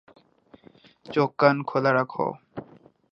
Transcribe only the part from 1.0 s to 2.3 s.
চোখ কান খোলা রাখ।